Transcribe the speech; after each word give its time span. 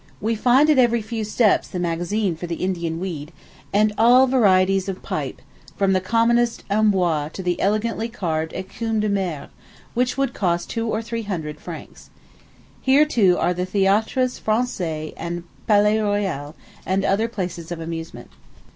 We 0.19 0.33
find 0.33 0.67
at 0.71 0.79
every 0.79 1.03
few 1.03 1.23
steps 1.23 1.67
the 1.67 1.77
magazine 1.77 2.35
for 2.35 2.47
the 2.47 2.55
Indian 2.55 2.99
weed, 2.99 3.31
and 3.71 3.93
all 3.99 4.25
varieties 4.25 4.89
of 4.89 5.03
pipe, 5.03 5.43
from 5.75 5.93
the 5.93 6.01
commonest 6.01 6.63
en 6.71 6.89
bois 6.89 7.27
to 7.33 7.43
the 7.43 7.61
elegantly 7.61 8.09
carved 8.09 8.51
ecume 8.53 8.99
de 8.99 9.07
mer, 9.09 9.49
which 9.93 10.17
would 10.17 10.33
cost 10.33 10.71
two 10.71 10.87
or 10.89 11.03
three 11.03 11.21
hundred 11.21 11.59
francs. 11.59 12.09
Here, 12.81 13.05
too, 13.05 13.37
are 13.37 13.53
the 13.53 13.67
Theatres 13.67 14.39
Français 14.43 15.13
and 15.17 15.43
Palais 15.67 15.99
Royal, 15.99 16.55
and 16.83 17.05
other 17.05 17.27
places 17.27 17.71
of 17.71 17.79
amusement. 17.79 18.31